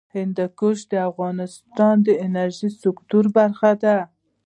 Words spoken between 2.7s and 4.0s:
سکتور برخه ده.